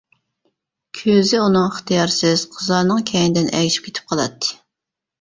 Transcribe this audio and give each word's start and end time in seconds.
كۆزى 0.99 1.41
ئۇنىڭ 1.41 1.67
ئىختىيارسىز 1.69 2.49
قىزلارنىڭ 2.57 3.07
كەينىدىن 3.13 3.55
ئەگىشىپ 3.55 3.89
كېتىپ 3.91 4.13
قالاتتى. 4.13 4.61